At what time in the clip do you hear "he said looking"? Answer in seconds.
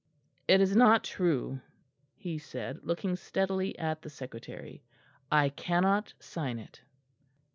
2.15-3.15